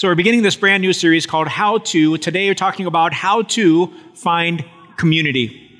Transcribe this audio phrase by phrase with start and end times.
[0.00, 2.16] So, we're beginning this brand new series called How To.
[2.16, 4.64] Today, we're talking about how to find
[4.96, 5.78] community.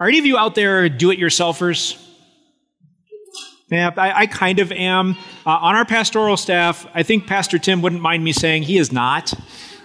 [0.00, 2.02] Are any of you out there do it yourselfers?
[3.70, 5.18] Yeah, I, I kind of am.
[5.44, 8.90] Uh, on our pastoral staff, I think Pastor Tim wouldn't mind me saying he is
[8.90, 9.34] not.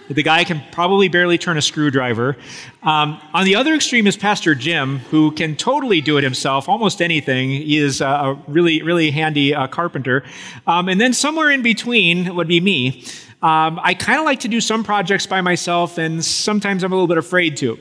[0.08, 2.38] The guy can probably barely turn a screwdriver.
[2.82, 7.02] Um, on the other extreme is Pastor Jim, who can totally do it himself, almost
[7.02, 7.50] anything.
[7.50, 10.24] He is a really, really handy uh, carpenter.
[10.66, 13.04] Um, and then somewhere in between would be me.
[13.42, 16.94] Um, I kind of like to do some projects by myself, and sometimes I'm a
[16.94, 17.76] little bit afraid to.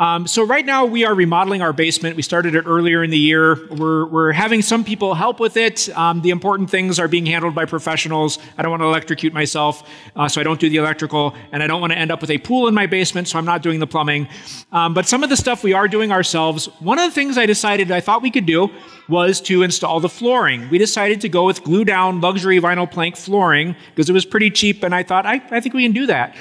[0.00, 2.16] Um, so right now we are remodeling our basement.
[2.16, 3.66] We started it earlier in the year.
[3.68, 5.90] We're, we're having some people help with it.
[5.90, 8.38] Um, the important things are being handled by professionals.
[8.56, 9.86] I don't want to electrocute myself,
[10.16, 12.30] uh, so I don't do the electrical, and I don't want to end up with
[12.30, 14.26] a pool in my basement, so I'm not doing the plumbing.
[14.72, 16.64] Um, but some of the stuff we are doing ourselves.
[16.80, 18.70] One of the things I decided I thought we could do
[19.06, 20.70] was to install the flooring.
[20.70, 24.50] We decided to go with glue down luxury vinyl plank flooring because it was pretty
[24.50, 26.34] cheap, and I thought I, I think we can do that.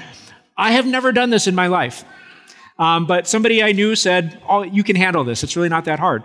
[0.56, 2.06] I have never done this in my life.
[2.80, 5.44] Um, but somebody I knew said, Oh, you can handle this.
[5.44, 6.24] It's really not that hard.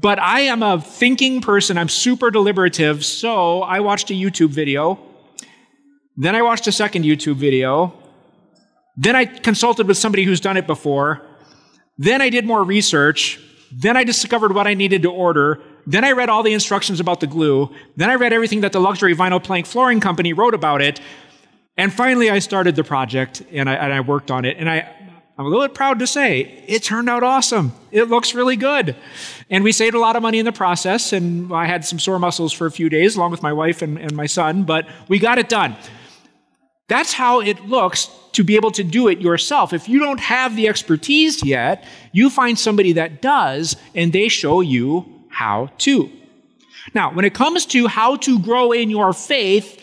[0.00, 1.76] But I am a thinking person.
[1.76, 3.04] I'm super deliberative.
[3.04, 4.98] So I watched a YouTube video.
[6.16, 7.92] Then I watched a second YouTube video.
[8.96, 11.22] Then I consulted with somebody who's done it before.
[11.98, 13.40] Then I did more research.
[13.72, 15.60] Then I discovered what I needed to order.
[15.86, 17.74] Then I read all the instructions about the glue.
[17.96, 21.00] Then I read everything that the luxury vinyl plank flooring company wrote about it.
[21.76, 24.56] And finally, I started the project and I, and I worked on it.
[24.58, 24.88] And I,
[25.36, 27.72] I'm a little bit proud to say it turned out awesome.
[27.90, 28.94] It looks really good.
[29.50, 31.12] And we saved a lot of money in the process.
[31.12, 33.98] And I had some sore muscles for a few days, along with my wife and,
[33.98, 35.76] and my son, but we got it done.
[36.86, 39.72] That's how it looks to be able to do it yourself.
[39.72, 44.60] If you don't have the expertise yet, you find somebody that does, and they show
[44.60, 46.10] you how to.
[46.94, 49.82] Now, when it comes to how to grow in your faith,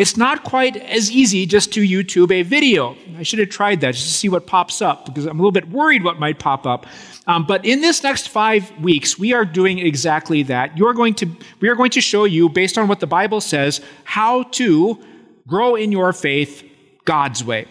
[0.00, 2.96] it's not quite as easy just to YouTube a video.
[3.18, 5.52] I should have tried that just to see what pops up because I'm a little
[5.52, 6.86] bit worried what might pop up.
[7.26, 10.78] Um, but in this next five weeks, we are doing exactly that.
[10.78, 13.82] You're going to, we are going to show you, based on what the Bible says,
[14.04, 14.98] how to
[15.46, 16.64] grow in your faith
[17.04, 17.68] God's way.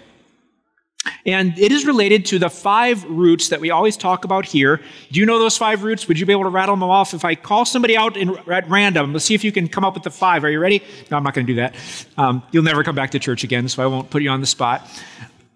[1.25, 4.81] And it is related to the five roots that we always talk about here.
[5.11, 6.07] Do you know those five roots?
[6.07, 7.13] Would you be able to rattle them off?
[7.13, 9.93] If I call somebody out in, at random, let's see if you can come up
[9.93, 10.43] with the five.
[10.43, 10.83] Are you ready?
[11.11, 11.75] No, I'm not going to do that.
[12.17, 14.47] Um, you'll never come back to church again, so I won't put you on the
[14.47, 14.87] spot.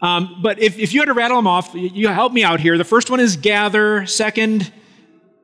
[0.02, 2.78] Um, but if, if you had to rattle them off, you help me out here.
[2.78, 4.06] The first one is gather.
[4.06, 4.72] Second,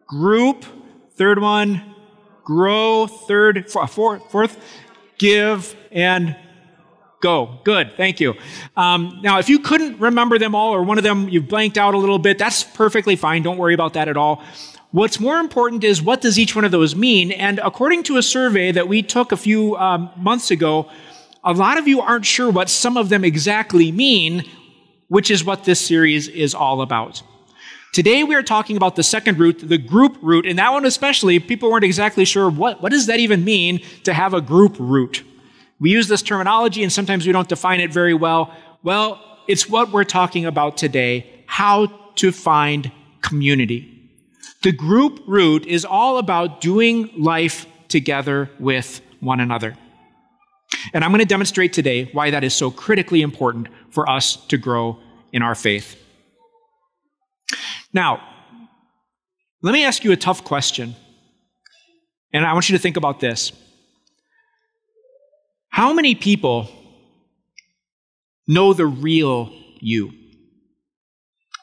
[0.06, 0.66] group.
[1.14, 1.96] Third one,
[2.44, 3.08] grow.
[3.08, 3.92] Third, fourth,
[4.32, 4.58] fourth
[5.18, 5.76] give.
[5.92, 6.36] And
[7.22, 7.60] Go.
[7.66, 7.98] Good.
[7.98, 8.36] Thank you.
[8.78, 11.94] Um, now, if you couldn't remember them all or one of them you've blanked out
[11.94, 13.44] a little bit, that's perfectly fine.
[13.44, 14.42] Don't worry about that at all.
[14.92, 17.32] What's more important is what does each one of those mean?
[17.32, 20.90] And according to a survey that we took a few um, months ago,
[21.44, 24.46] a lot of you aren't sure what some of them exactly mean,
[25.10, 27.22] which is what this series is all about.
[27.92, 31.40] Today we are talking about the second root, the group root, and that one especially,
[31.40, 35.24] people weren't exactly sure what, what does that even mean to have a group root.
[35.80, 38.54] We use this terminology and sometimes we don't define it very well.
[38.84, 42.92] Well, it's what we're talking about today how to find
[43.22, 43.96] community.
[44.62, 49.76] The group root is all about doing life together with one another.
[50.94, 54.58] And I'm going to demonstrate today why that is so critically important for us to
[54.58, 55.00] grow
[55.32, 55.96] in our faith.
[57.94, 58.22] Now,
[59.62, 60.96] let me ask you a tough question.
[62.32, 63.52] And I want you to think about this.
[65.80, 66.70] How many people
[68.46, 70.12] know the real you?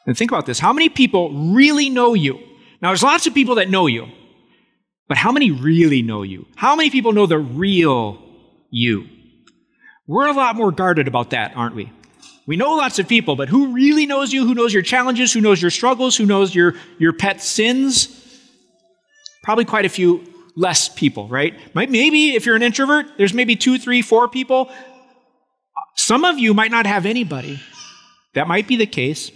[0.07, 0.57] And think about this.
[0.57, 2.39] How many people really know you?
[2.81, 4.07] Now, there's lots of people that know you,
[5.07, 6.47] but how many really know you?
[6.55, 8.17] How many people know the real
[8.71, 9.07] you?
[10.07, 11.91] We're a lot more guarded about that, aren't we?
[12.47, 14.47] We know lots of people, but who really knows you?
[14.47, 15.31] Who knows your challenges?
[15.31, 16.17] Who knows your struggles?
[16.17, 18.07] Who knows your, your pet sins?
[19.43, 20.23] Probably quite a few
[20.57, 21.53] less people, right?
[21.75, 24.69] Maybe if you're an introvert, there's maybe two, three, four people.
[25.95, 27.61] Some of you might not have anybody.
[28.33, 29.31] That might be the case.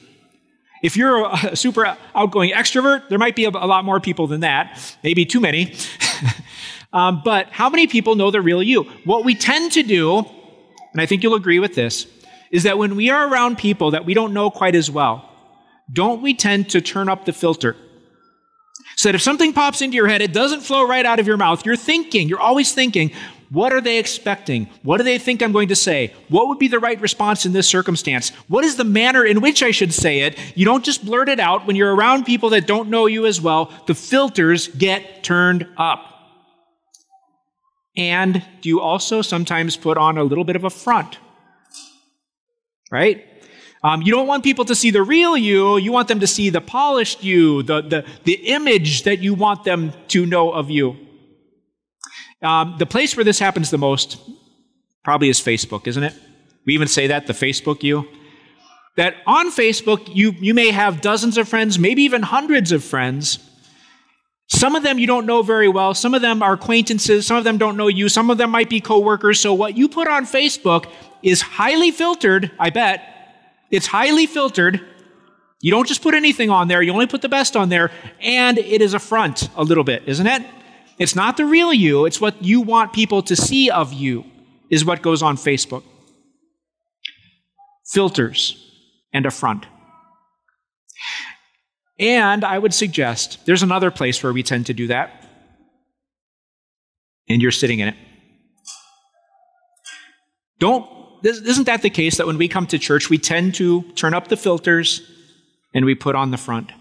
[0.81, 4.79] If you're a super outgoing extrovert, there might be a, lot more people than that,
[5.03, 5.75] maybe too many.
[6.93, 8.83] um, but how many people know the real you?
[9.05, 12.07] What we tend to do, and I think you'll agree with this,
[12.49, 15.29] is that when we are around people that we don't know quite as well,
[15.93, 17.75] don't we tend to turn up the filter?
[19.03, 21.65] That if something pops into your head, it doesn't flow right out of your mouth.
[21.65, 23.11] You're thinking, you're always thinking,
[23.49, 24.69] what are they expecting?
[24.83, 26.13] What do they think I'm going to say?
[26.29, 28.29] What would be the right response in this circumstance?
[28.47, 30.39] What is the manner in which I should say it?
[30.55, 33.41] You don't just blurt it out when you're around people that don't know you as
[33.41, 33.73] well.
[33.87, 36.07] The filters get turned up.
[37.97, 41.17] And do you also sometimes put on a little bit of a front?
[42.89, 43.25] Right?
[43.83, 45.77] Um, you don't want people to see the real you.
[45.77, 49.63] You want them to see the polished you, the, the, the image that you want
[49.63, 50.95] them to know of you.
[52.43, 54.19] Um, the place where this happens the most
[55.03, 56.13] probably is Facebook, isn't it?
[56.65, 58.07] We even say that, the Facebook you.
[58.97, 63.39] That on Facebook, you, you may have dozens of friends, maybe even hundreds of friends.
[64.47, 65.93] Some of them you don't know very well.
[65.93, 67.25] Some of them are acquaintances.
[67.25, 68.09] Some of them don't know you.
[68.09, 69.39] Some of them might be coworkers.
[69.39, 70.91] So what you put on Facebook
[71.23, 73.20] is highly filtered, I bet.
[73.71, 74.85] It's highly filtered.
[75.61, 76.81] You don't just put anything on there.
[76.81, 77.91] You only put the best on there.
[78.19, 80.45] And it is a front a little bit, isn't it?
[80.99, 82.05] It's not the real you.
[82.05, 84.25] It's what you want people to see of you
[84.69, 85.83] is what goes on Facebook.
[87.85, 88.57] Filters
[89.13, 89.65] and a front.
[91.99, 95.23] And I would suggest there's another place where we tend to do that,
[97.29, 97.95] and you're sitting in it.
[100.57, 100.89] Don't,
[101.23, 104.27] isn't that the case that when we come to church, we tend to turn up
[104.27, 105.01] the filters
[105.73, 106.71] and we put on the front?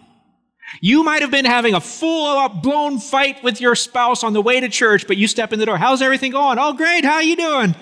[0.81, 4.61] You might have been having a full blown fight with your spouse on the way
[4.61, 5.77] to church, but you step in the door.
[5.77, 6.59] How's everything going?
[6.61, 7.05] Oh, great.
[7.05, 7.75] How are you doing?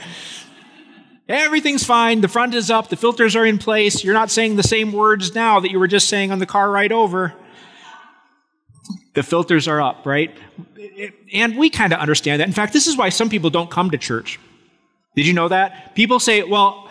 [1.29, 2.23] Everything's fine.
[2.23, 2.89] The front is up.
[2.89, 4.03] The filters are in place.
[4.03, 6.71] You're not saying the same words now that you were just saying on the car
[6.71, 7.35] ride over.
[9.15, 10.35] The filters are up, right?
[11.35, 12.49] And we kind of understand that.
[12.49, 14.41] In fact, this is why some people don't come to church.
[15.15, 15.95] Did you know that?
[15.95, 16.89] People say, well,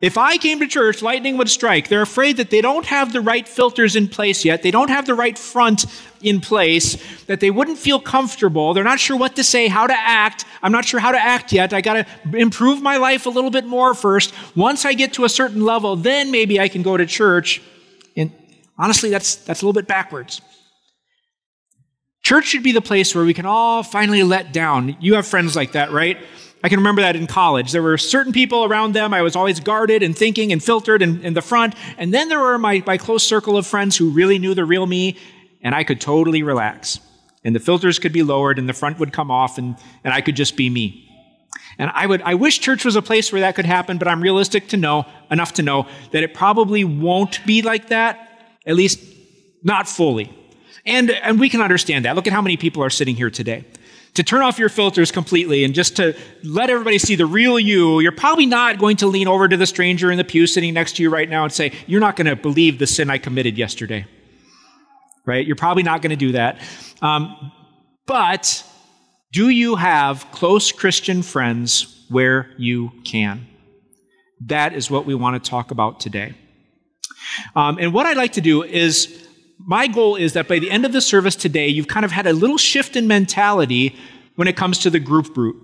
[0.00, 1.88] if I came to church, lightning would strike.
[1.88, 4.62] They're afraid that they don't have the right filters in place yet.
[4.62, 5.86] They don't have the right front
[6.20, 8.74] in place, that they wouldn't feel comfortable.
[8.74, 10.44] They're not sure what to say, how to act.
[10.62, 11.72] I'm not sure how to act yet.
[11.72, 12.06] I got to
[12.38, 14.34] improve my life a little bit more first.
[14.54, 17.62] Once I get to a certain level, then maybe I can go to church.
[18.16, 18.30] And
[18.78, 20.42] honestly, that's, that's a little bit backwards.
[22.22, 24.96] Church should be the place where we can all finally let down.
[25.00, 26.18] You have friends like that, right?
[26.64, 27.72] I can remember that in college.
[27.72, 31.22] There were certain people around them I was always guarded and thinking and filtered in,
[31.22, 31.74] in the front.
[31.98, 34.86] And then there were my, my close circle of friends who really knew the real
[34.86, 35.18] me,
[35.60, 37.00] and I could totally relax.
[37.44, 40.22] And the filters could be lowered, and the front would come off, and, and I
[40.22, 41.02] could just be me.
[41.76, 44.22] And I would I wish church was a place where that could happen, but I'm
[44.22, 49.00] realistic to know enough to know that it probably won't be like that, at least
[49.62, 50.32] not fully.
[50.86, 52.14] And and we can understand that.
[52.16, 53.64] Look at how many people are sitting here today
[54.14, 58.00] to turn off your filters completely and just to let everybody see the real you,
[58.00, 60.96] you're probably not going to lean over to the stranger in the pew sitting next
[60.96, 63.58] to you right now and say, You're not going to believe the sin I committed
[63.58, 64.06] yesterday.
[65.26, 65.46] Right?
[65.46, 66.60] You're probably not going to do that.
[67.02, 67.52] Um,
[68.06, 68.64] but
[69.32, 73.46] do you have close Christian friends where you can?
[74.46, 76.34] That is what we want to talk about today.
[77.56, 79.23] Um, and what I'd like to do is
[79.66, 82.26] my goal is that by the end of the service today, you've kind of had
[82.26, 83.96] a little shift in mentality
[84.36, 85.56] when it comes to the group root,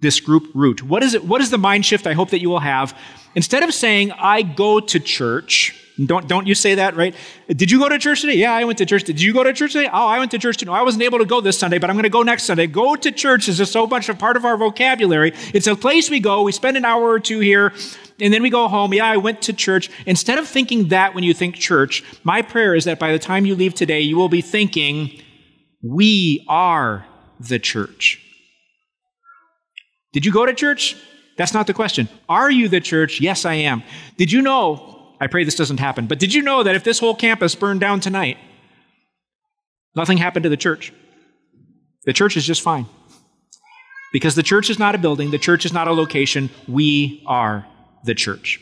[0.00, 0.82] this group root.
[0.82, 1.24] What is it?
[1.24, 2.96] What is the mind shift I hope that you will have?
[3.34, 5.74] Instead of saying, I go to church,
[6.04, 7.14] don't, don't you say that, right?
[7.48, 8.34] Did you go to church today?
[8.34, 9.04] Yeah, I went to church.
[9.04, 9.88] Did you go to church today?
[9.90, 10.70] Oh, I went to church today.
[10.70, 12.66] No, I wasn't able to go this Sunday, but I'm going to go next Sunday.
[12.66, 15.32] Go to church is just so much a part of our vocabulary.
[15.54, 16.42] It's a place we go.
[16.42, 17.72] We spend an hour or two here,
[18.20, 18.92] and then we go home.
[18.92, 19.88] Yeah, I went to church.
[20.04, 23.46] Instead of thinking that when you think church, my prayer is that by the time
[23.46, 25.22] you leave today, you will be thinking,
[25.82, 27.06] we are
[27.40, 28.20] the church.
[30.12, 30.96] Did you go to church?
[31.38, 32.08] That's not the question.
[32.28, 33.20] Are you the church?
[33.20, 33.82] Yes, I am.
[34.18, 36.06] Did you know I pray this doesn't happen.
[36.06, 38.38] But did you know that if this whole campus burned down tonight,
[39.94, 40.92] nothing happened to the church?
[42.04, 42.86] The church is just fine.
[44.12, 46.50] Because the church is not a building, the church is not a location.
[46.68, 47.66] We are
[48.04, 48.60] the church.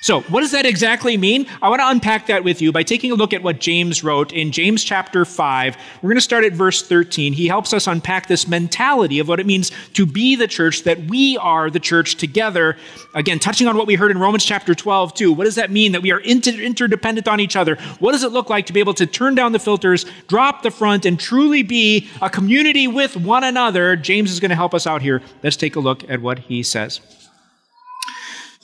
[0.00, 1.46] So, what does that exactly mean?
[1.60, 4.32] I want to unpack that with you by taking a look at what James wrote
[4.32, 5.76] in James chapter 5.
[6.02, 7.32] We're going to start at verse 13.
[7.32, 10.98] He helps us unpack this mentality of what it means to be the church, that
[11.04, 12.76] we are the church together.
[13.14, 15.32] Again, touching on what we heard in Romans chapter 12, too.
[15.32, 17.76] What does that mean that we are inter- interdependent on each other?
[17.98, 20.70] What does it look like to be able to turn down the filters, drop the
[20.70, 23.96] front, and truly be a community with one another?
[23.96, 25.22] James is going to help us out here.
[25.42, 27.17] Let's take a look at what he says.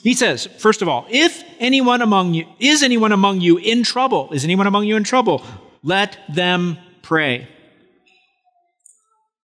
[0.05, 4.31] He says, first of all, if anyone among you, is anyone among you in trouble?
[4.31, 5.43] Is anyone among you in trouble?
[5.81, 7.47] Let them pray.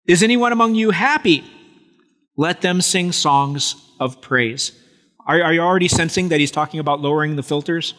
[0.06, 1.42] Is anyone among you happy?
[2.37, 4.70] Let them sing songs of praise.
[5.26, 7.94] Are, are you already sensing that he's talking about lowering the filters?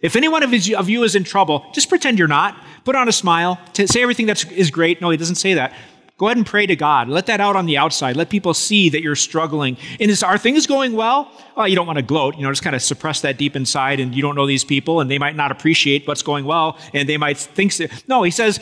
[0.00, 2.60] If anyone of, his, of you is in trouble, just pretend you're not.
[2.84, 3.60] Put on a smile.
[3.74, 5.00] say everything that is great.
[5.00, 5.72] No, he doesn't say that.
[6.22, 7.08] Go ahead and pray to God.
[7.08, 8.14] Let that out on the outside.
[8.14, 9.76] Let people see that you're struggling.
[9.98, 11.28] And is, are things going well?
[11.56, 12.36] Well, you don't want to gloat.
[12.36, 15.00] You know, just kind of suppress that deep inside, and you don't know these people,
[15.00, 17.72] and they might not appreciate what's going well, and they might think.
[17.72, 17.86] So.
[18.06, 18.60] No, he says,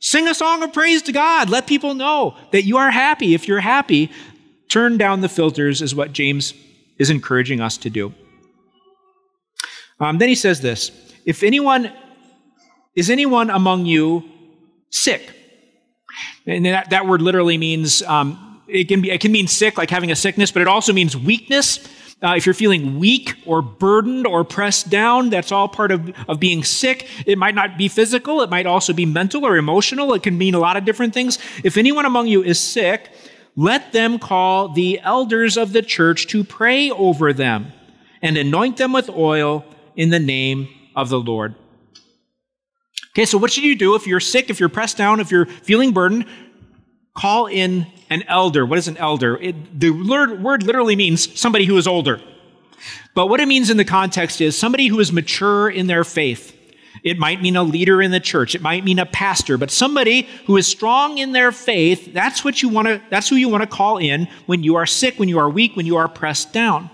[0.00, 1.48] Sing a song of praise to God.
[1.48, 3.34] Let people know that you are happy.
[3.34, 4.10] If you're happy,
[4.68, 6.54] turn down the filters, is what James
[6.98, 8.12] is encouraging us to do.
[10.00, 10.90] Um, then he says this
[11.24, 11.92] If anyone,
[12.96, 14.28] is anyone among you
[14.90, 15.36] sick?
[16.46, 19.90] And that, that word literally means, um, it, can be, it can mean sick, like
[19.90, 21.86] having a sickness, but it also means weakness.
[22.22, 26.38] Uh, if you're feeling weak or burdened or pressed down, that's all part of, of
[26.38, 27.08] being sick.
[27.24, 30.12] It might not be physical, it might also be mental or emotional.
[30.12, 31.38] It can mean a lot of different things.
[31.64, 33.10] If anyone among you is sick,
[33.56, 37.72] let them call the elders of the church to pray over them
[38.22, 39.64] and anoint them with oil
[39.96, 41.54] in the name of the Lord.
[43.12, 45.46] Okay, so what should you do if you're sick, if you're pressed down, if you're
[45.46, 46.26] feeling burdened?
[47.16, 48.64] Call in an elder.
[48.64, 49.36] What is an elder?
[49.36, 52.20] It, the word literally means somebody who is older.
[53.14, 56.56] But what it means in the context is somebody who is mature in their faith.
[57.02, 58.54] It might mean a leader in the church.
[58.54, 62.62] It might mean a pastor, but somebody who is strong in their faith, that's what
[62.62, 65.28] you want to, that's who you want to call in when you are sick, when
[65.28, 66.90] you are weak, when you are pressed down.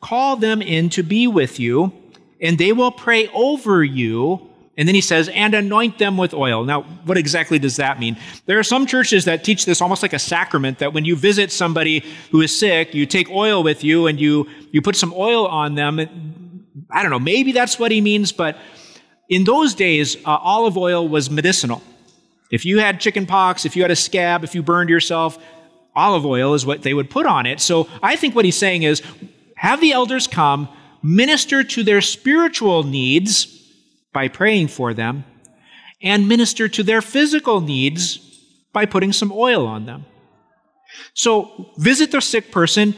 [0.00, 1.92] Call them in to be with you,
[2.40, 6.64] and they will pray over you and then he says, and anoint them with oil.
[6.64, 8.18] Now, what exactly does that mean?
[8.44, 11.50] There are some churches that teach this almost like a sacrament that when you visit
[11.50, 15.46] somebody who is sick, you take oil with you and you, you put some oil
[15.46, 15.98] on them.
[16.90, 18.58] I don't know, maybe that's what he means, but
[19.28, 21.82] in those days, uh, olive oil was medicinal.
[22.50, 25.38] If you had chicken pox, if you had a scab, if you burned yourself,
[25.96, 27.60] olive oil is what they would put on it.
[27.60, 29.02] So I think what he's saying is
[29.56, 30.68] have the elders come,
[31.02, 33.55] minister to their spiritual needs
[34.16, 35.24] by praying for them,
[36.00, 38.02] and minister to their physical needs
[38.72, 40.06] by putting some oil on them.
[41.12, 42.94] So visit the sick person,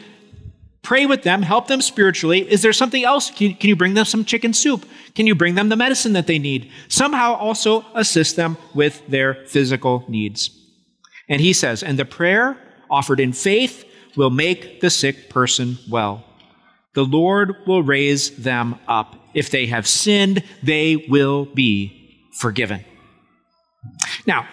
[0.82, 2.40] pray with them, help them spiritually.
[2.48, 3.32] Is there something else?
[3.32, 4.86] Can can you, bring them some chicken soup?
[5.16, 6.70] Can you bring them the medicine that they need?
[6.86, 10.50] Somehow also assist them with their physical needs.
[11.28, 12.56] And he says, and the prayer
[12.88, 13.84] offered in faith
[14.14, 16.27] will make the sick person well.
[16.94, 19.16] The Lord will raise them up.
[19.34, 22.84] If they have sinned, they will be forgiven.
[24.26, 24.48] Now,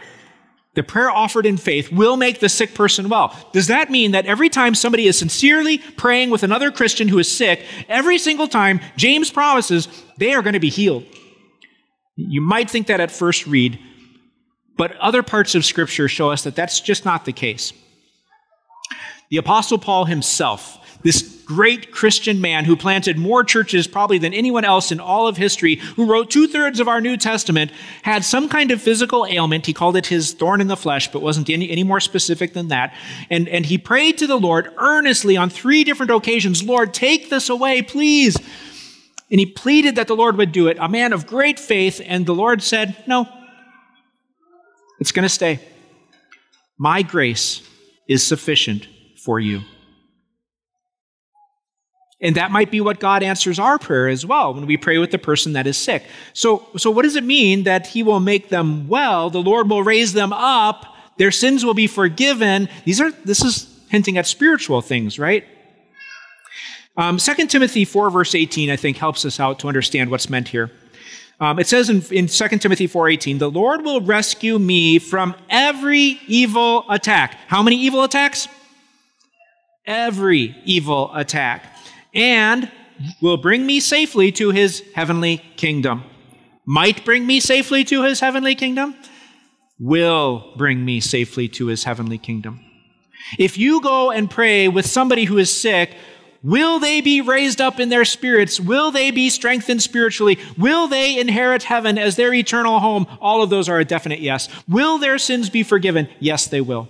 [0.75, 3.33] the prayer offered in faith will make the sick person well.
[3.53, 7.35] Does that mean that every time somebody is sincerely praying with another Christian who is
[7.35, 9.87] sick, every single time James promises
[10.17, 11.05] they are going to be healed?
[12.17, 13.79] You might think that at first read,
[14.77, 17.71] but other parts of Scripture show us that that's just not the case.
[19.29, 24.65] The Apostle Paul himself this great Christian man who planted more churches probably than anyone
[24.65, 27.69] else in all of history, who wrote two thirds of our New Testament,
[28.01, 29.67] had some kind of physical ailment.
[29.67, 32.69] He called it his thorn in the flesh, but wasn't any, any more specific than
[32.69, 32.91] that.
[33.29, 37.49] And, and he prayed to the Lord earnestly on three different occasions Lord, take this
[37.49, 38.35] away, please.
[39.29, 42.25] And he pleaded that the Lord would do it, a man of great faith, and
[42.25, 43.27] the Lord said, No,
[44.99, 45.59] it's going to stay.
[46.79, 47.61] My grace
[48.07, 48.87] is sufficient
[49.25, 49.61] for you.
[52.21, 55.11] And that might be what God answers our prayer as well when we pray with
[55.11, 56.03] the person that is sick.
[56.33, 59.29] So, so what does it mean that He will make them well?
[59.29, 60.85] The Lord will raise them up.
[61.17, 62.69] Their sins will be forgiven.
[62.85, 65.45] These are, this is hinting at spiritual things, right?
[66.97, 70.47] Um, 2 Timothy 4, verse 18, I think helps us out to understand what's meant
[70.47, 70.71] here.
[71.41, 76.21] Um, it says in, in 2 Timothy 4.18, the Lord will rescue me from every
[76.27, 77.37] evil attack.
[77.47, 78.47] How many evil attacks?
[79.85, 81.75] Every evil attack
[82.13, 82.71] and
[83.21, 86.03] will bring me safely to his heavenly kingdom.
[86.65, 88.95] Might bring me safely to his heavenly kingdom,
[89.79, 92.61] will bring me safely to his heavenly kingdom.
[93.37, 95.95] If you go and pray with somebody who is sick,
[96.41, 98.59] will they be raised up in their spirits?
[98.59, 100.39] Will they be strengthened spiritually?
[100.57, 103.05] Will they inherit heaven as their eternal home?
[103.21, 104.49] All of those are a definite yes.
[104.67, 106.07] Will their sins be forgiven?
[106.19, 106.87] Yes, they will.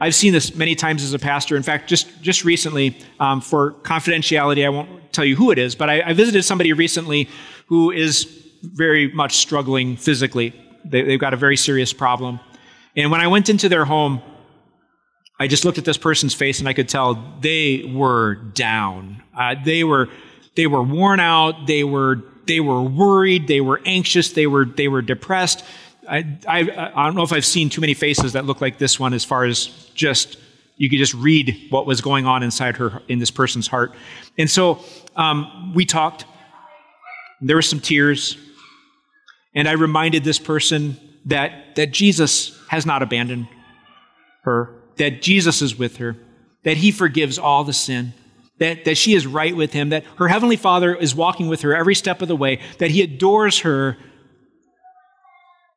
[0.00, 1.56] I've seen this many times as a pastor.
[1.56, 5.74] In fact, just, just recently, um, for confidentiality, I won't tell you who it is,
[5.74, 7.28] but I, I, visited somebody recently
[7.66, 8.24] who is
[8.62, 10.54] very much struggling physically.
[10.84, 12.40] They, they've got a very serious problem.
[12.96, 14.22] And when I went into their home,
[15.38, 19.22] I just looked at this person's face and I could tell they were down.
[19.36, 20.08] Uh, they were
[20.54, 21.66] they were worn out.
[21.66, 23.48] They were they were worried.
[23.48, 24.32] They were anxious.
[24.32, 25.64] They were they were depressed.
[26.10, 28.98] I, I, I don't know if I've seen too many faces that look like this
[28.98, 30.36] one as far as just
[30.76, 33.94] you could just read what was going on inside her in this person's heart.
[34.36, 34.80] And so
[35.14, 36.24] um, we talked.
[37.40, 38.36] There were some tears.
[39.54, 43.48] And i reminded this person that that jesus has not abandoned
[44.42, 46.16] her that jesus is with her
[46.62, 48.12] that he forgives all the sin
[48.58, 51.74] that, that she is right with him that her heavenly father is walking with her
[51.74, 53.96] every step of the way that he adores her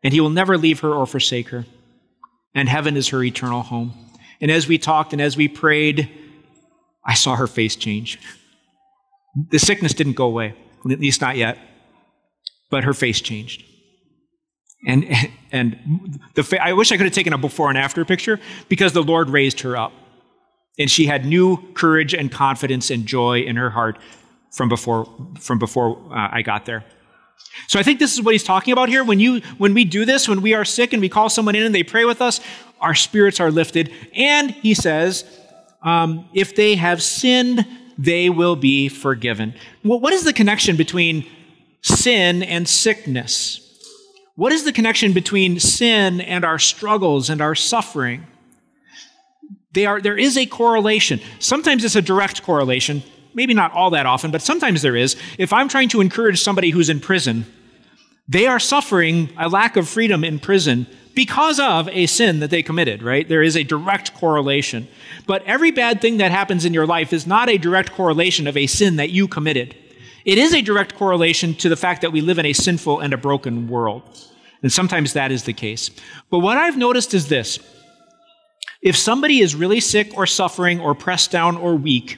[0.04, 1.66] and he will never leave her or forsake her.
[2.54, 3.94] And heaven is her eternal home.
[4.42, 6.10] And as we talked and as we prayed,
[7.06, 8.20] I saw her face change.
[9.50, 10.56] The sickness didn't go away,
[10.90, 11.58] at least not yet,
[12.70, 13.64] but her face changed.
[14.86, 15.06] And,
[15.52, 19.02] and the, I wish I could have taken a before and after picture because the
[19.02, 19.94] Lord raised her up.
[20.78, 23.98] And she had new courage and confidence and joy in her heart
[24.52, 25.08] from before,
[25.40, 26.84] from before uh, I got there.
[27.68, 29.04] So I think this is what he's talking about here.
[29.04, 31.64] When, you, when we do this, when we are sick and we call someone in
[31.64, 32.40] and they pray with us,
[32.82, 33.92] our spirits are lifted.
[34.14, 35.24] And he says,
[35.82, 37.66] um, if they have sinned,
[37.98, 39.54] they will be forgiven.
[39.84, 41.26] Well, what is the connection between
[41.82, 43.60] sin and sickness?
[44.36, 48.26] What is the connection between sin and our struggles and our suffering?
[49.74, 51.20] They are, there is a correlation.
[51.40, 53.04] Sometimes it's a direct correlation,
[53.34, 55.16] maybe not all that often, but sometimes there is.
[55.38, 57.46] If I'm trying to encourage somebody who's in prison,
[58.28, 62.64] they are suffering a lack of freedom in prison because of a sin that they
[62.64, 63.28] committed, right?
[63.28, 64.88] There is a direct correlation.
[65.28, 68.58] But every bad thing that happens in your life is not a direct correlation of
[68.58, 69.76] a sin that you committed.
[70.26, 73.14] It is a direct correlation to the fact that we live in a sinful and
[73.14, 74.04] a broken world.
[74.62, 75.92] And sometimes that is the case.
[76.30, 77.60] But what I've noticed is this
[78.82, 82.18] if somebody is really sick or suffering or pressed down or weak,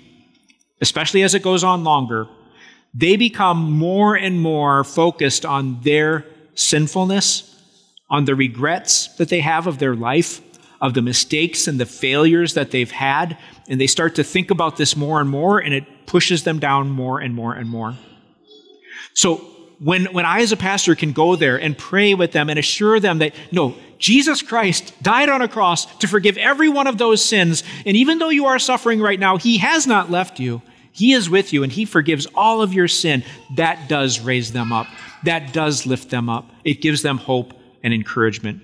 [0.81, 2.27] especially as it goes on longer,
[2.93, 7.51] they become more and more focused on their sinfulness,
[8.09, 10.41] on the regrets that they have of their life,
[10.81, 14.77] of the mistakes and the failures that they've had, and they start to think about
[14.77, 17.95] this more and more, and it pushes them down more and more and more.
[19.13, 19.37] So,
[19.79, 22.99] when, when I, as a pastor, can go there and pray with them and assure
[22.99, 27.23] them that, no, Jesus Christ died on a cross to forgive every one of those
[27.23, 30.61] sins, and even though you are suffering right now, He has not left you.
[30.91, 33.23] He is with you and He forgives all of your sin.
[33.57, 34.87] That does raise them up.
[35.23, 36.49] That does lift them up.
[36.63, 38.63] It gives them hope and encouragement.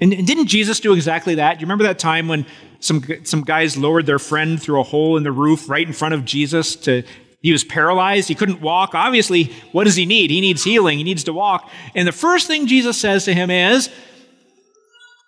[0.00, 1.60] And, didn't Jesus do exactly that?
[1.60, 2.46] You remember that time when
[2.78, 6.14] some, some guys lowered their friend through a hole in the roof right in front
[6.14, 7.02] of Jesus to
[7.42, 8.28] he was paralyzed.
[8.28, 8.94] He couldn't walk.
[8.94, 10.30] Obviously, what does he need?
[10.30, 10.98] He needs healing.
[10.98, 11.68] He needs to walk.
[11.94, 13.90] And the first thing Jesus says to him is,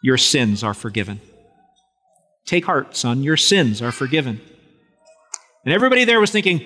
[0.05, 1.19] Your sins are forgiven.
[2.45, 3.23] Take heart, son.
[3.23, 4.38] Your sins are forgiven.
[5.64, 6.62] And everybody there was thinking,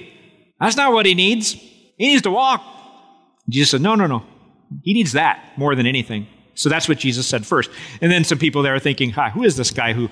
[0.58, 1.52] that's not what he needs.
[1.52, 2.60] He needs to walk.
[3.48, 4.24] Jesus said, no, no, no.
[4.82, 6.26] He needs that more than anything.
[6.56, 7.70] So that's what Jesus said first.
[8.00, 10.10] And then some people there are thinking, Hi, who is this guy who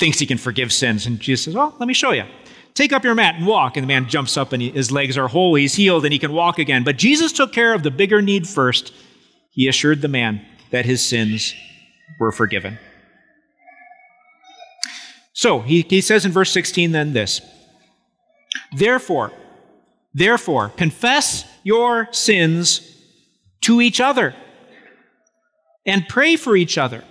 [0.00, 1.06] thinks he can forgive sins?
[1.06, 2.24] And Jesus says, Well, let me show you.
[2.74, 3.76] Take up your mat and walk.
[3.76, 5.54] And the man jumps up and he, his legs are whole.
[5.54, 6.82] He's healed and he can walk again.
[6.82, 8.92] But Jesus took care of the bigger need first.
[9.52, 11.54] He assured the man that his sins
[12.18, 12.78] were forgiven.
[15.32, 17.40] So he, he says in verse 16 then this
[18.76, 19.32] Therefore,
[20.14, 22.90] therefore, confess your sins
[23.62, 24.34] to each other
[25.86, 27.04] and pray for each other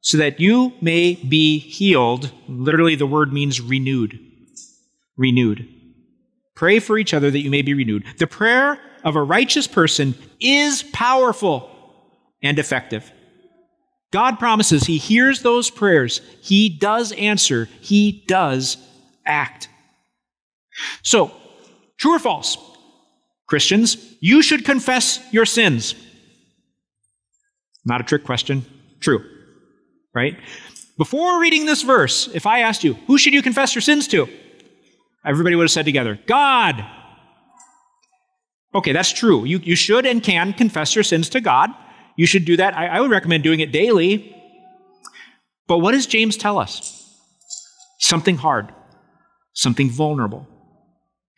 [0.00, 2.30] so that you may be healed.
[2.48, 4.18] Literally, the word means renewed.
[5.16, 5.68] Renewed.
[6.54, 8.04] Pray for each other that you may be renewed.
[8.18, 11.70] The prayer of a righteous person is powerful
[12.42, 13.12] and effective.
[14.10, 16.20] God promises He hears those prayers.
[16.40, 17.68] He does answer.
[17.80, 18.76] He does
[19.26, 19.68] act.
[21.02, 21.32] So,
[21.98, 22.56] true or false?
[23.46, 25.94] Christians, you should confess your sins.
[27.84, 28.64] Not a trick question.
[29.00, 29.24] True.
[30.14, 30.36] Right?
[30.98, 34.28] Before reading this verse, if I asked you, who should you confess your sins to?
[35.24, 36.84] Everybody would have said together, God.
[38.74, 39.44] Okay, that's true.
[39.44, 41.70] You, you should and can confess your sins to God.
[42.18, 42.76] You should do that.
[42.76, 44.34] I, I would recommend doing it daily.
[45.68, 46.94] But what does James tell us?
[48.00, 48.72] Something hard,
[49.54, 50.46] something vulnerable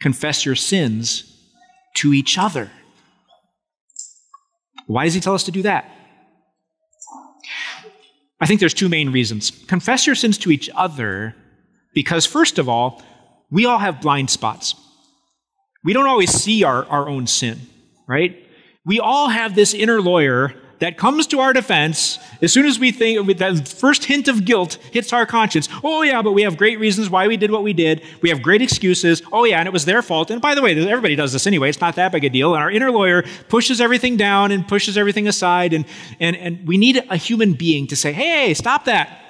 [0.00, 1.24] confess your sins
[1.96, 2.70] to each other.
[4.86, 5.90] Why does he tell us to do that?
[8.40, 9.50] I think there's two main reasons.
[9.50, 11.34] Confess your sins to each other
[11.94, 13.02] because, first of all,
[13.50, 14.74] we all have blind spots.
[15.84, 17.60] We don't always see our, our own sin,
[18.08, 18.42] right?
[18.86, 22.90] We all have this inner lawyer that comes to our defense as soon as we
[22.90, 25.68] think that first hint of guilt hits our conscience.
[25.84, 28.02] Oh, yeah, but we have great reasons why we did what we did.
[28.22, 29.22] We have great excuses.
[29.30, 30.30] Oh, yeah, and it was their fault.
[30.30, 31.68] And by the way, everybody does this anyway.
[31.68, 32.54] It's not that big a deal.
[32.54, 35.74] And our inner lawyer pushes everything down and pushes everything aside.
[35.74, 35.84] And,
[36.18, 39.22] and, and we need a human being to say, hey, stop that.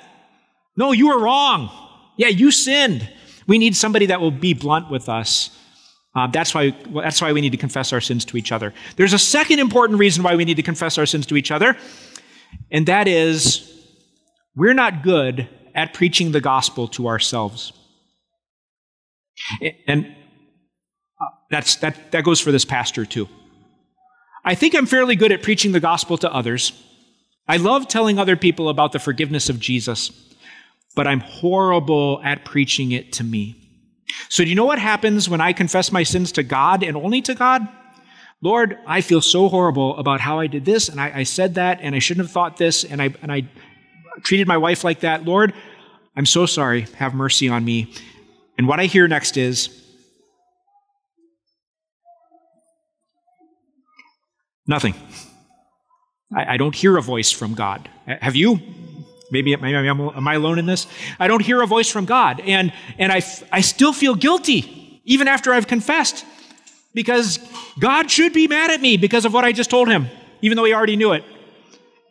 [0.76, 1.70] No, you were wrong.
[2.16, 3.08] Yeah, you sinned.
[3.48, 5.50] We need somebody that will be blunt with us
[6.14, 8.74] uh, that's, why, that's why we need to confess our sins to each other.
[8.96, 11.76] There's a second important reason why we need to confess our sins to each other,
[12.70, 13.66] and that is
[14.56, 17.72] we're not good at preaching the gospel to ourselves.
[19.86, 20.06] And
[21.20, 23.28] uh, that's, that, that goes for this pastor too.
[24.44, 26.72] I think I'm fairly good at preaching the gospel to others,
[27.50, 30.12] I love telling other people about the forgiveness of Jesus,
[30.94, 33.59] but I'm horrible at preaching it to me.
[34.28, 37.22] So, do you know what happens when I confess my sins to God and only
[37.22, 37.66] to God?
[38.42, 41.80] Lord, I feel so horrible about how I did this, and I, I said that,
[41.82, 43.48] and I shouldn't have thought this, and I, and I
[44.22, 45.24] treated my wife like that.
[45.24, 45.52] Lord,
[46.16, 46.86] I'm so sorry.
[46.96, 47.92] Have mercy on me.
[48.56, 49.68] And what I hear next is,
[54.66, 54.94] nothing.
[56.34, 57.88] I, I don't hear a voice from God.
[58.06, 58.60] Have you?
[59.30, 60.86] Maybe, maybe I'm, am I alone in this?
[61.18, 62.40] I don't hear a voice from God.
[62.40, 66.24] And, and I, I still feel guilty, even after I've confessed,
[66.94, 67.38] because
[67.78, 70.08] God should be mad at me because of what I just told him,
[70.42, 71.24] even though he already knew it.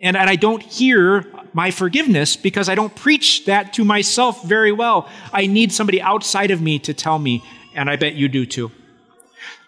[0.01, 4.71] And, and I don't hear my forgiveness because I don't preach that to myself very
[4.71, 5.09] well.
[5.33, 7.43] I need somebody outside of me to tell me,
[7.75, 8.71] and I bet you do too.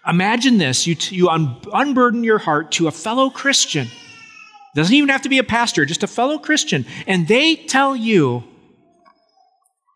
[0.07, 3.87] Imagine this you, you un- unburden your heart to a fellow Christian
[4.75, 6.85] doesn't even have to be a pastor, just a fellow Christian.
[7.07, 8.43] And they tell you,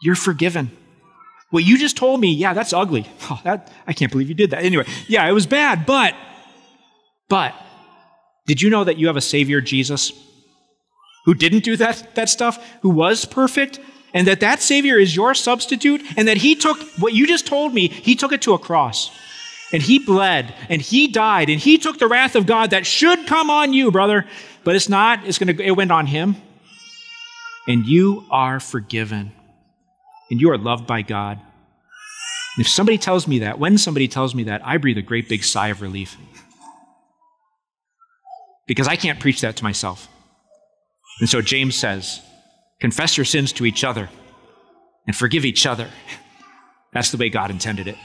[0.02, 0.72] you're forgiven.
[1.52, 3.08] What you just told me, yeah, that's ugly.
[3.30, 4.64] Oh, that, I can't believe you did that.
[4.64, 6.14] Anyway, yeah, it was bad, but,
[7.30, 7.56] but,
[8.46, 10.12] did you know that you have a Savior, Jesus,
[11.26, 13.80] who didn't do that, that stuff, who was perfect,
[14.14, 17.74] and that that Savior is your substitute, and that He took what you just told
[17.74, 19.10] me, He took it to a cross.
[19.74, 23.26] And He bled, and He died, and He took the wrath of God that should
[23.26, 24.28] come on you, brother,
[24.66, 25.26] but it's not.
[25.26, 26.36] It's going to, it went on him.
[27.68, 29.32] And you are forgiven.
[30.30, 31.40] And you are loved by God.
[32.58, 35.30] And if somebody tells me that, when somebody tells me that, I breathe a great
[35.30, 36.18] big sigh of relief.
[38.68, 40.08] Because I can't preach that to myself.
[41.20, 42.22] And so James says,
[42.82, 44.10] confess your sins to each other
[45.06, 45.90] and forgive each other.
[46.92, 47.98] That's the way God intended it.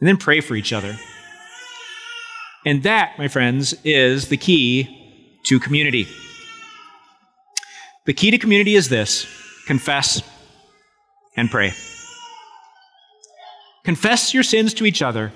[0.00, 0.96] And then pray for each other.
[2.66, 5.03] And that, my friends, is the key
[5.44, 6.08] to community.
[8.06, 9.26] The key to community is this
[9.66, 10.22] confess
[11.36, 11.72] and pray.
[13.84, 15.32] Confess your sins to each other,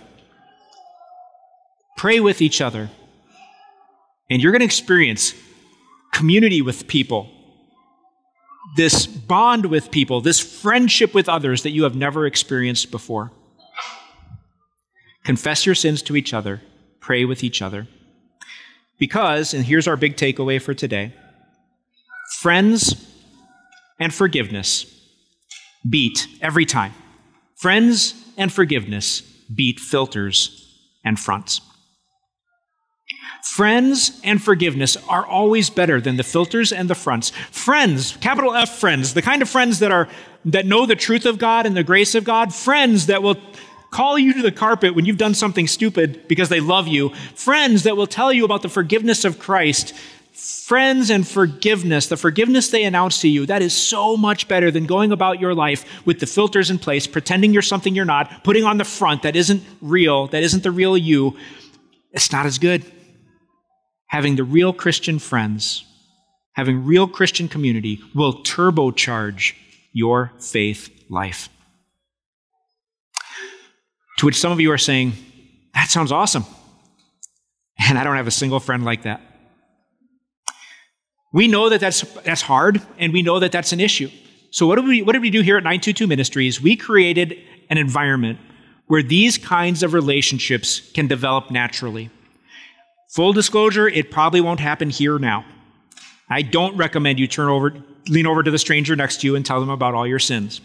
[1.97, 2.91] pray with each other,
[4.31, 5.35] and you're going to experience
[6.13, 7.31] community with people,
[8.77, 13.33] this bond with people, this friendship with others that you have never experienced before.
[15.25, 16.63] Confess your sins to each other,
[17.01, 17.87] pray with each other.
[18.99, 21.13] Because, and here's our big takeaway for today
[22.41, 23.07] friends
[23.99, 24.87] and forgiveness
[25.89, 26.95] beat every time.
[27.57, 29.21] Friends and forgiveness
[29.55, 31.61] beat filters and fronts.
[33.43, 37.31] Friends and forgiveness are always better than the filters and the fronts.
[37.51, 40.09] Friends, capital F friends, the kind of friends that are
[40.45, 43.37] that know the truth of God and the grace of God, friends that will
[43.91, 47.85] call you to the carpet when you've done something stupid because they love you, friends
[47.85, 49.95] that will tell you about the forgiveness of Christ,
[50.33, 54.87] friends and forgiveness, the forgiveness they announce to you, that is so much better than
[54.87, 58.65] going about your life with the filters in place, pretending you're something you're not, putting
[58.65, 61.37] on the front that isn't real, that isn't the real you.
[62.13, 62.85] It's not as good.
[64.07, 65.85] Having the real Christian friends,
[66.53, 69.55] having real Christian community will turbocharge
[69.93, 71.49] your faith life.
[74.19, 75.13] To which some of you are saying,
[75.75, 76.45] That sounds awesome.
[77.89, 79.21] And I don't have a single friend like that.
[81.33, 84.11] We know that that's, that's hard, and we know that that's an issue.
[84.51, 86.61] So, what did, we, what did we do here at 922 Ministries?
[86.61, 87.39] We created
[87.71, 88.39] an environment
[88.87, 92.11] where these kinds of relationships can develop naturally.
[93.11, 95.45] Full disclosure, it probably won't happen here now.
[96.31, 97.71] I don't recommend you turn over,
[98.09, 100.61] lean over to the stranger next to you and tell them about all your sins.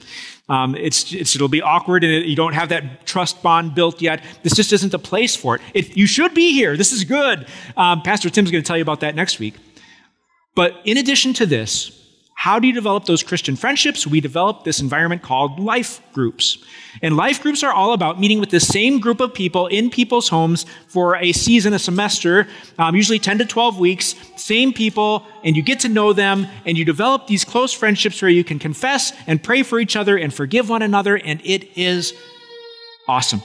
[0.50, 4.02] Um, it's, it's, it'll be awkward and it, you don't have that trust bond built
[4.02, 4.24] yet.
[4.44, 5.62] This just isn't the place for it.
[5.74, 6.76] it you should be here.
[6.76, 7.48] This is good.
[7.78, 9.56] Um, Pastor Tim's going to tell you about that next week.
[10.56, 12.03] But in addition to this,
[12.36, 14.06] how do you develop those Christian friendships?
[14.06, 16.58] We develop this environment called life groups.
[17.02, 20.30] And life groups are all about meeting with the same group of people in people's
[20.30, 25.56] homes for a season, a semester, um, usually 10 to 12 weeks, same people, and
[25.56, 29.14] you get to know them, and you develop these close friendships where you can confess
[29.26, 32.14] and pray for each other and forgive one another, and it is
[33.08, 33.42] awesome.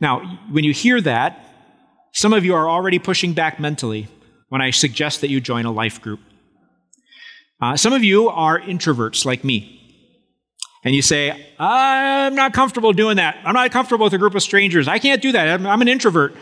[0.00, 1.44] Now, when you hear that,
[2.12, 4.08] some of you are already pushing back mentally
[4.48, 6.20] when I suggest that you join a life group.
[7.60, 9.76] Uh, some of you are introverts like me.
[10.82, 13.36] And you say, I'm not comfortable doing that.
[13.44, 14.88] I'm not comfortable with a group of strangers.
[14.88, 15.48] I can't do that.
[15.48, 16.34] I'm, I'm an introvert.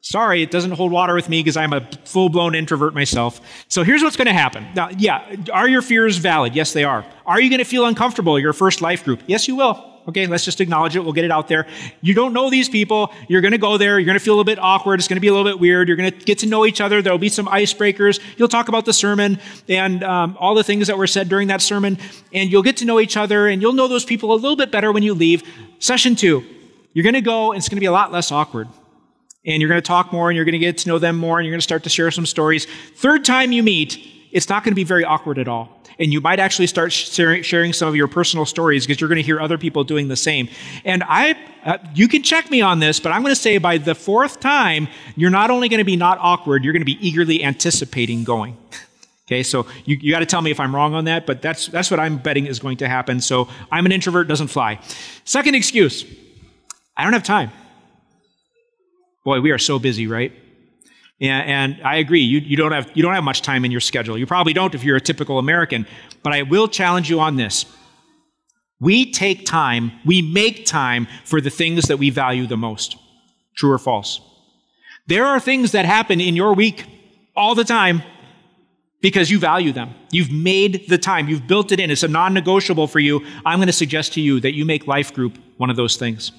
[0.00, 3.40] Sorry, it doesn't hold water with me because I'm a full blown introvert myself.
[3.68, 4.66] So here's what's going to happen.
[4.76, 6.54] Now, yeah, are your fears valid?
[6.54, 7.04] Yes, they are.
[7.26, 9.22] Are you going to feel uncomfortable your first life group?
[9.26, 9.93] Yes, you will.
[10.06, 11.00] Okay, let's just acknowledge it.
[11.00, 11.66] We'll get it out there.
[12.02, 13.12] You don't know these people.
[13.28, 13.98] You're going to go there.
[13.98, 15.00] You're going to feel a little bit awkward.
[15.00, 15.88] It's going to be a little bit weird.
[15.88, 17.00] You're going to get to know each other.
[17.00, 18.20] There'll be some icebreakers.
[18.36, 19.38] You'll talk about the sermon
[19.68, 21.98] and um, all the things that were said during that sermon,
[22.32, 24.70] and you'll get to know each other, and you'll know those people a little bit
[24.70, 25.42] better when you leave.
[25.78, 26.44] Session two,
[26.92, 28.68] you're going to go, and it's going to be a lot less awkward
[29.46, 31.38] and you're going to talk more and you're going to get to know them more
[31.38, 32.66] and you're going to start to share some stories.
[32.96, 33.98] Third time you meet,
[34.32, 35.82] it's not going to be very awkward at all.
[35.98, 39.22] And you might actually start sharing some of your personal stories because you're going to
[39.22, 40.48] hear other people doing the same.
[40.84, 43.78] And I, uh, you can check me on this, but I'm going to say by
[43.78, 46.98] the fourth time, you're not only going to be not awkward, you're going to be
[47.06, 48.56] eagerly anticipating going.
[49.26, 51.68] Okay, so you, you got to tell me if I'm wrong on that, but that's,
[51.68, 53.22] that's what I'm betting is going to happen.
[53.22, 54.78] So I'm an introvert, doesn't fly.
[55.24, 56.04] Second excuse
[56.94, 57.50] I don't have time.
[59.24, 60.32] Boy, we are so busy, right?
[61.20, 63.80] And, and, I agree, you, you, don't have, you don't have much time in your
[63.80, 64.18] schedule.
[64.18, 65.86] You probably don't if you're a typical American.
[66.22, 67.66] But I will challenge you on this.
[68.80, 72.96] We take time, we make time for the things that we value the most.
[73.56, 74.20] True or false?
[75.06, 76.86] There are things that happen in your week
[77.36, 78.02] all the time
[79.00, 79.94] because you value them.
[80.10, 81.90] You've made the time, you've built it in.
[81.90, 83.24] It's a non negotiable for you.
[83.44, 86.32] I'm going to suggest to you that you make life group one of those things.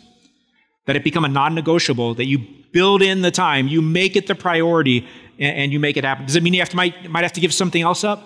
[0.85, 2.39] That it become a non negotiable, that you
[2.71, 5.07] build in the time, you make it the priority,
[5.39, 6.25] and, and, you make it happen.
[6.25, 8.21] Does it mean you have to, might, might have to give something else up?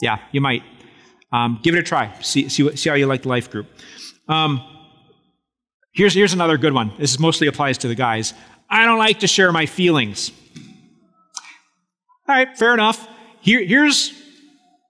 [0.00, 0.62] Yeah, you might.
[1.32, 2.12] Um, give it a try.
[2.20, 3.66] See, see, see how you like the life group.
[4.28, 4.62] Um,
[5.92, 6.92] here's, here's another good one.
[6.98, 8.34] This mostly applies to the guys.
[8.68, 10.32] I don't like to share my feelings.
[12.28, 13.08] All right, fair enough.
[13.40, 14.12] Here, here's,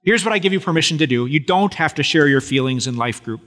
[0.02, 1.26] here's what I give you permission to do.
[1.26, 3.42] You don't have to share your feelings in life group,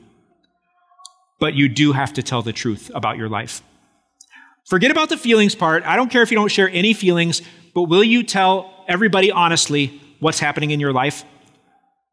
[1.39, 3.63] but you do have to tell the truth about your life.
[4.65, 5.83] Forget about the feelings part.
[5.83, 7.41] I don't care if you don't share any feelings,
[7.73, 11.23] but will you tell everybody honestly what's happening in your life?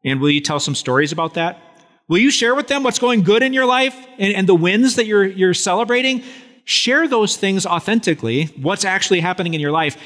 [0.03, 1.61] And will you tell some stories about that?
[2.07, 4.95] Will you share with them what's going good in your life and, and the wins
[4.95, 6.23] that you're, you're celebrating?
[6.63, 9.97] Share those things authentically, what's actually happening in your life.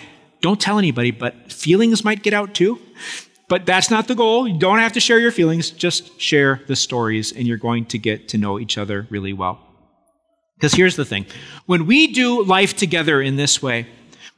[0.41, 2.79] Don't tell anybody, but feelings might get out too.
[3.51, 4.47] But that's not the goal.
[4.47, 7.97] You don't have to share your feelings, just share the stories, and you're going to
[7.97, 9.59] get to know each other really well.
[10.55, 11.25] Because here's the thing
[11.65, 13.87] when we do life together in this way,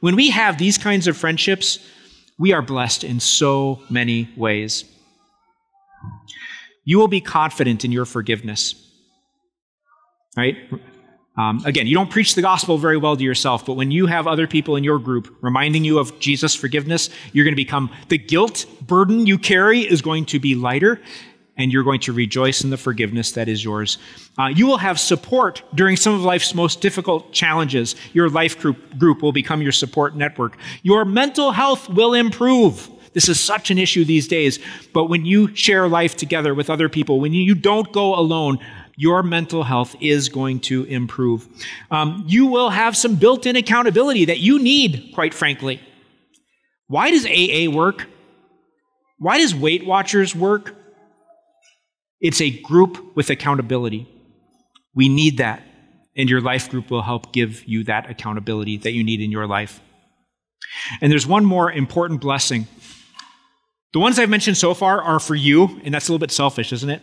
[0.00, 1.78] when we have these kinds of friendships,
[2.40, 4.84] we are blessed in so many ways.
[6.84, 8.74] You will be confident in your forgiveness.
[10.36, 10.56] Right?
[11.36, 14.26] Um, again, you don't preach the gospel very well to yourself, but when you have
[14.26, 18.18] other people in your group reminding you of Jesus' forgiveness, you're going to become the
[18.18, 21.00] guilt burden you carry is going to be lighter,
[21.56, 23.98] and you're going to rejoice in the forgiveness that is yours.
[24.38, 27.96] Uh, you will have support during some of life's most difficult challenges.
[28.12, 30.56] Your life group, group will become your support network.
[30.82, 32.90] Your mental health will improve.
[33.12, 34.58] This is such an issue these days.
[34.92, 38.58] But when you share life together with other people, when you don't go alone,
[38.96, 41.48] your mental health is going to improve.
[41.90, 45.80] Um, you will have some built in accountability that you need, quite frankly.
[46.86, 48.06] Why does AA work?
[49.18, 50.74] Why does Weight Watchers work?
[52.20, 54.08] It's a group with accountability.
[54.94, 55.62] We need that,
[56.16, 59.46] and your life group will help give you that accountability that you need in your
[59.46, 59.80] life.
[61.00, 62.66] And there's one more important blessing.
[63.92, 66.72] The ones I've mentioned so far are for you, and that's a little bit selfish,
[66.72, 67.02] isn't it?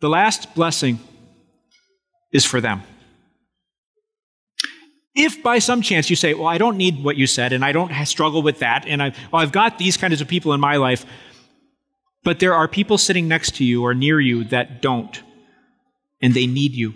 [0.00, 1.00] The last blessing
[2.32, 2.82] is for them.
[5.14, 7.72] If by some chance you say, Well, I don't need what you said, and I
[7.72, 10.76] don't struggle with that, and I, well, I've got these kinds of people in my
[10.76, 11.04] life,
[12.24, 15.22] but there are people sitting next to you or near you that don't.
[16.20, 16.94] And they need you.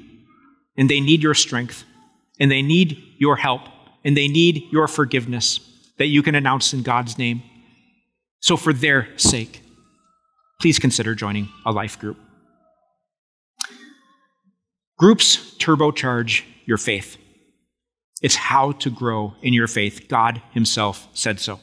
[0.76, 1.84] And they need your strength.
[2.38, 3.62] And they need your help.
[4.04, 5.60] And they need your forgiveness
[5.98, 7.42] that you can announce in God's name.
[8.40, 9.62] So, for their sake,
[10.60, 12.18] please consider joining a life group.
[15.02, 17.16] Groups turbocharge your faith.
[18.22, 20.06] It's how to grow in your faith.
[20.06, 21.58] God Himself said so.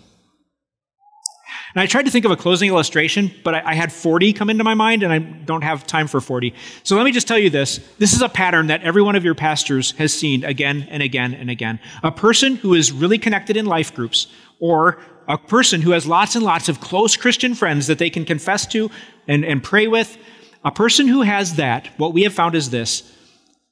[1.73, 4.49] And I tried to think of a closing illustration, but I, I, had 40 come
[4.49, 6.54] into my mind, and I don't have time for 40.
[6.84, 7.80] So let me just tell you this.
[7.97, 11.34] This is a pattern that every one of your pastors has seen again and again
[11.34, 11.80] and again.
[12.04, 14.28] A person who is really connected in life groups,
[14.60, 14.99] or
[15.30, 18.65] a person who has lots and lots of close Christian friends that they can confess
[18.65, 18.91] to
[19.30, 20.17] and, and pray with,
[20.65, 23.15] a person who has that, what we have found is this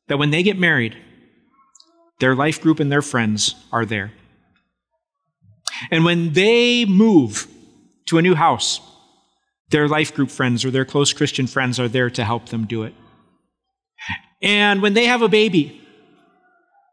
[0.08, 0.98] that when they get married,
[2.20, 4.12] their life group and their friends are there.
[5.92, 7.48] And when they move,
[8.08, 8.82] to a new house.
[9.70, 12.84] Their life group friends or their close Christian friends are there to help them do
[12.84, 12.94] it.
[14.42, 15.82] And when they have a baby,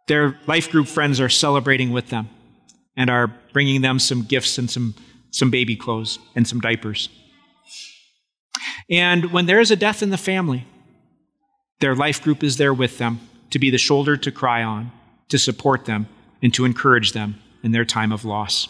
[0.08, 2.28] their life group friends are celebrating with them
[2.96, 4.94] and are bringing them some gifts and some,
[5.30, 7.08] some baby clothes and some diapers.
[8.90, 10.66] And when there is a death in the family,
[11.80, 14.90] their life group is there with them to be the shoulder to cry on,
[15.28, 16.08] to support them,
[16.42, 18.68] and to encourage them in their time of loss.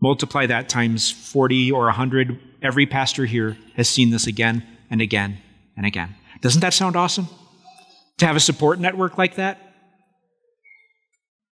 [0.00, 2.38] Multiply that times 40 or 100.
[2.62, 5.38] Every pastor here has seen this again and again
[5.76, 6.14] and again.
[6.40, 7.28] Doesn't that sound awesome?
[8.18, 9.58] To have a support network like that?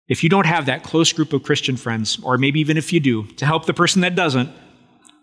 [0.08, 3.00] If you don't have that close group of Christian friends, or maybe even if you
[3.00, 4.50] do, to help the person that doesn't,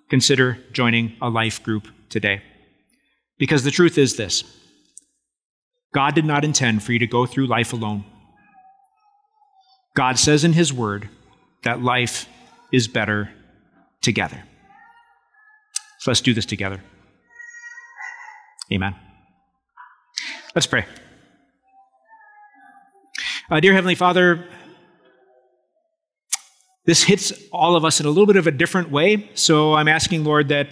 [0.10, 2.42] consider joining a life group today.
[3.38, 4.44] Because the truth is this
[5.94, 8.06] God did not intend for you to go through life alone.
[9.96, 11.10] God says in His Word
[11.64, 12.28] that life
[12.72, 13.32] is better
[14.02, 14.44] together.
[16.00, 16.84] So let's do this together.
[18.72, 18.96] Amen.
[20.56, 20.86] Let's pray.
[23.50, 24.48] Uh, dear Heavenly Father,
[26.86, 29.30] this hits all of us in a little bit of a different way.
[29.36, 30.70] So I'm asking, Lord, that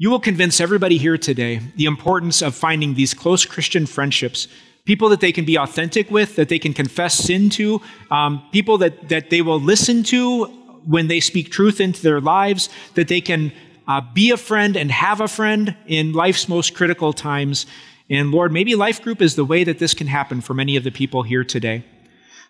[0.00, 4.48] you will convince everybody here today the importance of finding these close Christian friendships,
[4.86, 8.78] people that they can be authentic with, that they can confess sin to, um, people
[8.78, 10.46] that, that they will listen to
[10.86, 13.52] when they speak truth into their lives, that they can
[13.88, 17.66] uh, be a friend and have a friend in life's most critical times.
[18.08, 20.82] And Lord, maybe life group is the way that this can happen for many of
[20.84, 21.84] the people here today.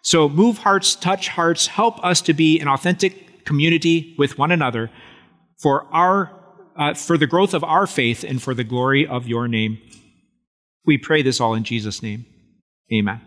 [0.02, 4.88] So move hearts, touch hearts, help us to be an authentic community with one another
[5.58, 6.39] for our
[6.76, 9.78] uh, for the growth of our faith and for the glory of your name.
[10.84, 12.26] We pray this all in Jesus' name.
[12.92, 13.20] Amen.